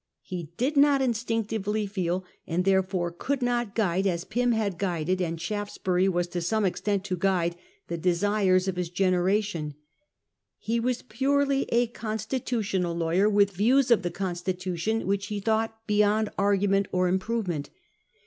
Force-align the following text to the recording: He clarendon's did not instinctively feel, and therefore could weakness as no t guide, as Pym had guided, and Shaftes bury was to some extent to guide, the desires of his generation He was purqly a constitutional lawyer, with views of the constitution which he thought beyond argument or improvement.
He 0.23 0.47
clarendon's 0.47 0.57
did 0.57 0.77
not 0.81 1.01
instinctively 1.03 1.85
feel, 1.85 2.25
and 2.47 2.65
therefore 2.65 3.11
could 3.11 3.41
weakness 3.43 3.59
as 3.67 3.67
no 3.67 3.71
t 3.71 3.71
guide, 3.75 4.07
as 4.07 4.23
Pym 4.25 4.51
had 4.53 4.79
guided, 4.79 5.21
and 5.21 5.39
Shaftes 5.39 5.77
bury 5.77 6.09
was 6.09 6.25
to 6.29 6.41
some 6.41 6.65
extent 6.65 7.03
to 7.03 7.15
guide, 7.15 7.55
the 7.87 7.99
desires 7.99 8.67
of 8.67 8.77
his 8.77 8.89
generation 8.89 9.75
He 10.57 10.79
was 10.79 11.03
purqly 11.03 11.67
a 11.69 11.85
constitutional 11.85 12.95
lawyer, 12.97 13.29
with 13.29 13.51
views 13.51 13.91
of 13.91 14.01
the 14.01 14.09
constitution 14.09 15.05
which 15.05 15.27
he 15.27 15.39
thought 15.39 15.77
beyond 15.85 16.29
argument 16.35 16.87
or 16.91 17.07
improvement. 17.07 17.69